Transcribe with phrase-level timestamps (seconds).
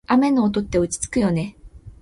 [0.07, 1.55] 雨の音って落ち着くよね。